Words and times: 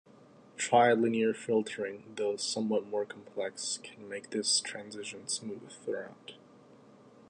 Trilinear 0.57 1.35
filtering, 1.35 2.13
though 2.15 2.35
somewhat 2.35 2.87
more 2.87 3.05
complex, 3.05 3.77
can 3.83 4.09
make 4.09 4.31
this 4.31 4.59
transition 4.59 5.27
smooth 5.27 5.69
throughout. 5.71 6.33